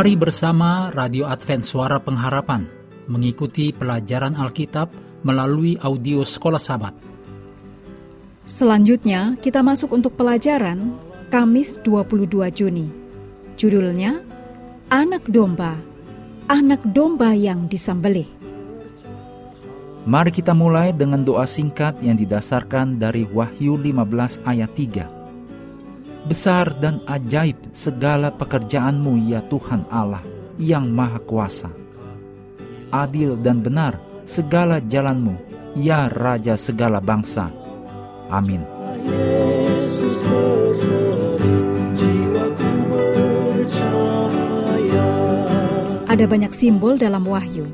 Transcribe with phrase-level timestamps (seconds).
[0.00, 2.64] Mari bersama Radio Advent Suara Pengharapan
[3.04, 4.88] mengikuti pelajaran Alkitab
[5.28, 6.96] melalui audio Sekolah Sabat.
[8.48, 10.96] Selanjutnya, kita masuk untuk pelajaran
[11.28, 12.88] Kamis 22 Juni.
[13.60, 14.24] Judulnya
[14.88, 15.76] Anak Domba,
[16.48, 18.24] Anak Domba yang Disembelih.
[20.08, 25.19] Mari kita mulai dengan doa singkat yang didasarkan dari Wahyu 15 ayat 3.
[26.28, 30.20] Besar dan ajaib segala pekerjaanmu ya Tuhan Allah
[30.60, 31.72] yang Maha Kuasa.
[32.92, 33.96] Adil dan benar
[34.28, 35.34] segala jalanmu
[35.78, 37.48] ya Raja segala bangsa.
[38.28, 38.60] Amin.
[46.10, 47.70] Ada banyak simbol dalam Wahyu.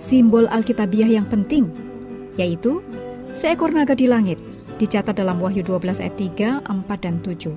[0.00, 1.68] Simbol Alkitabiah yang penting,
[2.40, 2.80] yaitu
[3.30, 4.40] seekor naga di langit,
[4.78, 7.52] dicatat dalam Wahyu 12 ayat 3, 4, dan 7.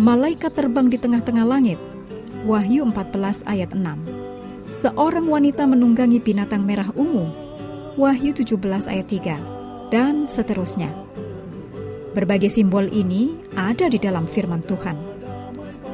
[0.00, 1.76] Malaikat terbang di tengah-tengah langit,
[2.48, 3.84] Wahyu 14 ayat 6.
[4.68, 7.28] Seorang wanita menunggangi binatang merah ungu,
[8.00, 10.88] Wahyu 17 ayat 3, dan seterusnya.
[12.16, 14.96] Berbagai simbol ini ada di dalam firman Tuhan.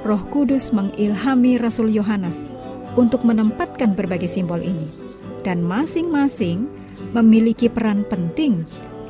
[0.06, 2.44] Roh Kudus mengilhami Rasul Yohanes
[2.94, 4.86] untuk menempatkan berbagai simbol ini,
[5.42, 6.70] dan masing-masing
[7.10, 8.62] memiliki peran penting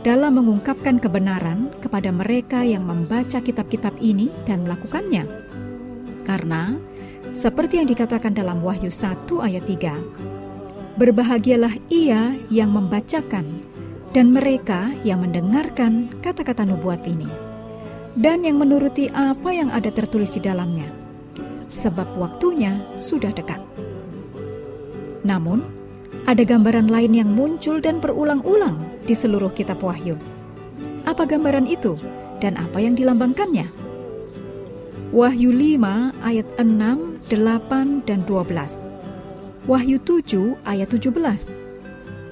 [0.05, 5.25] dalam mengungkapkan kebenaran kepada mereka yang membaca kitab-kitab ini dan melakukannya.
[6.29, 6.77] Karena,
[7.33, 13.65] seperti yang dikatakan dalam Wahyu 1 ayat 3, Berbahagialah ia yang membacakan
[14.15, 17.27] dan mereka yang mendengarkan kata-kata nubuat ini,
[18.15, 20.87] dan yang menuruti apa yang ada tertulis di dalamnya,
[21.73, 23.59] sebab waktunya sudah dekat.
[25.25, 25.84] Namun,
[26.25, 30.17] ada gambaran lain yang muncul dan berulang-ulang di seluruh kitab Wahyu.
[31.05, 32.01] Apa gambaran itu
[32.41, 33.69] dan apa yang dilambangkannya?
[35.13, 38.83] Wahyu 5 ayat 6, 8, dan 12.
[39.69, 41.53] Wahyu 7 ayat 17.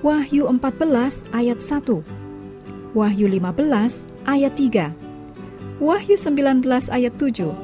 [0.02, 2.02] Wahyu 14 ayat 1.
[2.96, 4.90] Wahyu 15 ayat 3.
[5.78, 7.54] Wahyu 19 ayat 7.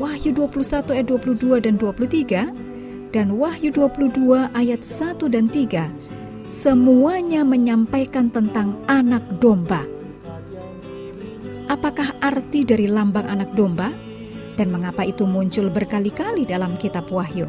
[0.00, 2.48] Wahyu 21 ayat 22 dan 23
[3.10, 5.90] dan Wahyu 22 ayat 1 dan 3
[6.50, 9.86] semuanya menyampaikan tentang anak domba.
[11.70, 13.94] Apakah arti dari lambang anak domba
[14.58, 17.46] dan mengapa itu muncul berkali-kali dalam kitab Wahyu?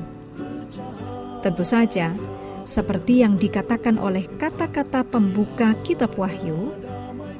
[1.42, 2.14] Tentu saja,
[2.70, 6.70] seperti yang dikatakan oleh kata-kata pembuka kitab Wahyu,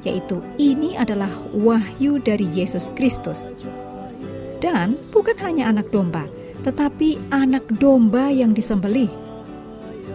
[0.02, 3.54] yaitu ini adalah wahyu dari Yesus Kristus.
[4.58, 6.26] Dan bukan hanya anak domba,
[6.62, 9.10] tetapi anak domba yang disembelih.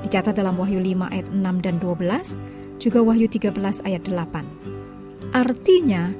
[0.03, 5.35] Dicatat dalam Wahyu 5 ayat 6 dan 12, juga Wahyu 13 ayat 8.
[5.35, 6.15] Artinya,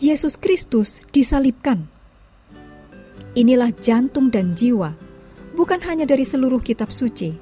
[0.00, 1.88] Yesus Kristus disalibkan.
[3.36, 4.96] Inilah jantung dan jiwa,
[5.52, 7.36] bukan hanya dari seluruh kitab suci,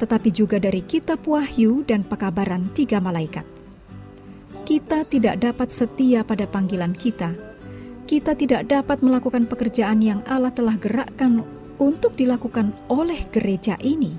[0.00, 3.44] tetapi juga dari kitab Wahyu dan pekabaran tiga malaikat.
[4.64, 7.36] Kita tidak dapat setia pada panggilan kita.
[8.08, 11.44] Kita tidak dapat melakukan pekerjaan yang Allah telah gerakkan
[11.78, 14.14] untuk dilakukan oleh gereja ini,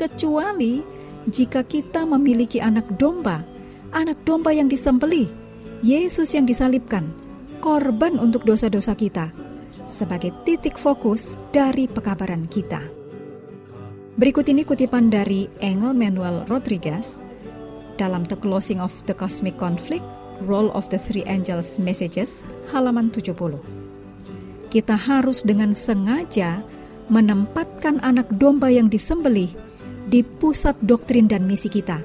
[0.00, 0.80] kecuali
[1.28, 3.44] jika kita memiliki anak domba,
[3.92, 5.28] anak domba yang disembelih,
[5.84, 7.12] Yesus yang disalibkan,
[7.60, 9.32] korban untuk dosa-dosa kita,
[9.84, 12.80] sebagai titik fokus dari pekabaran kita.
[14.20, 17.24] Berikut ini kutipan dari Engel Manuel Rodriguez
[17.96, 20.04] dalam The Closing of the Cosmic Conflict,
[20.44, 22.40] Role of the Three Angels Messages,
[22.72, 23.79] halaman 70
[24.70, 26.62] kita harus dengan sengaja
[27.10, 29.50] menempatkan anak domba yang disembelih
[30.06, 31.98] di pusat doktrin dan misi kita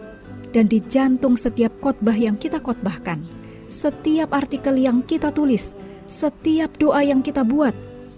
[0.49, 3.21] dan di jantung setiap khotbah yang kita khotbahkan,
[3.69, 5.77] setiap artikel yang kita tulis,
[6.09, 7.75] setiap doa yang kita buat,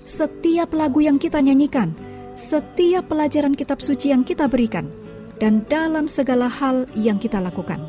[0.08, 1.92] setiap lagu yang kita nyanyikan,
[2.38, 4.88] setiap pelajaran kitab suci yang kita berikan,
[5.42, 7.82] dan dalam segala hal yang kita lakukan.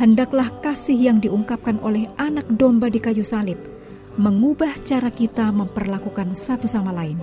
[0.00, 3.60] Hendaklah kasih yang diungkapkan oleh anak domba di kayu salib–
[4.16, 7.20] mengubah cara kita memperlakukan satu sama lain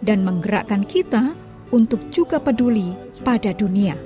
[0.00, 1.36] dan menggerakkan kita
[1.68, 3.96] untuk juga peduli pada dunia.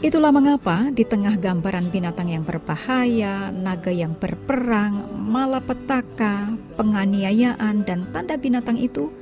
[0.00, 8.40] Itulah mengapa di tengah gambaran binatang yang berbahaya, naga yang berperang, malapetaka, penganiayaan, dan tanda
[8.40, 9.12] binatang itu,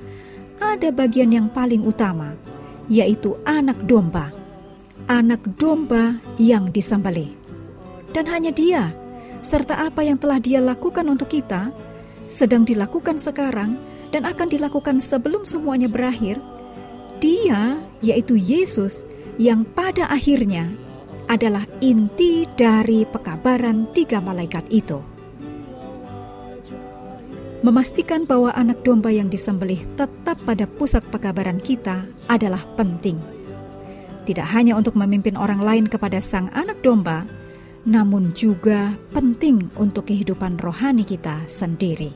[0.62, 2.38] ada bagian yang paling utama,
[2.86, 4.30] yaitu anak domba.
[5.10, 7.34] Anak domba yang disembelih.
[8.14, 8.94] Dan hanya dia
[9.42, 11.70] serta apa yang telah Dia lakukan untuk kita,
[12.28, 13.78] sedang dilakukan sekarang,
[14.12, 16.40] dan akan dilakukan sebelum semuanya berakhir.
[17.18, 19.02] Dia, yaitu Yesus,
[19.36, 20.70] yang pada akhirnya
[21.28, 24.98] adalah inti dari pekabaran tiga malaikat itu.
[27.58, 33.18] Memastikan bahwa anak domba yang disembelih tetap pada pusat pekabaran kita adalah penting.
[34.24, 37.26] Tidak hanya untuk memimpin orang lain kepada sang anak domba,
[37.88, 42.12] namun juga penting untuk kehidupan rohani kita sendiri.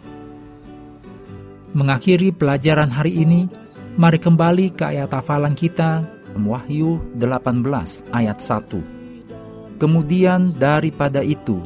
[1.72, 3.48] Mengakhiri pelajaran hari ini,
[3.96, 6.04] mari kembali ke ayat hafalan kita
[6.36, 9.80] Wahyu 18 ayat 1.
[9.80, 11.64] Kemudian daripada itu,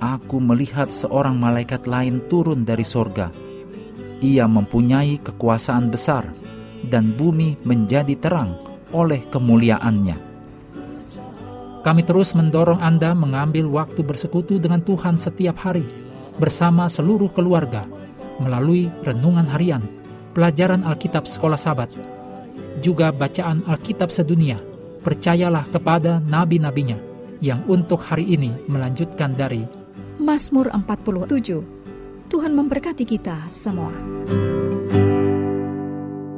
[0.00, 3.28] aku melihat seorang malaikat lain turun dari sorga.
[4.24, 6.32] Ia mempunyai kekuasaan besar,
[6.88, 8.56] dan bumi menjadi terang
[8.96, 10.31] oleh kemuliaannya.
[11.82, 15.82] Kami terus mendorong Anda mengambil waktu bersekutu dengan Tuhan setiap hari,
[16.38, 17.82] bersama seluruh keluarga,
[18.38, 19.82] melalui renungan harian,
[20.30, 21.90] pelajaran Alkitab sekolah sabat,
[22.78, 24.62] juga bacaan Alkitab sedunia.
[25.02, 26.94] Percayalah kepada nabi-nabinya
[27.42, 29.66] yang untuk hari ini melanjutkan dari
[30.22, 31.26] Mazmur 47.
[32.30, 33.90] Tuhan memberkati kita semua.